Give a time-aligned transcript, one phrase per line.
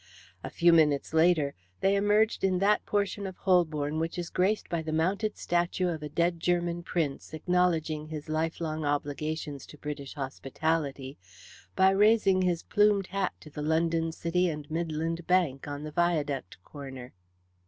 [0.43, 4.81] A few minutes later, they emerged in that portion of Holborn which is graced by
[4.81, 11.19] the mounted statue of a dead German prince acknowledging his lifelong obligations to British hospitality
[11.75, 16.57] by raising his plumed hat to the London City & Midland Bank on the Viaduct
[16.63, 17.13] corner.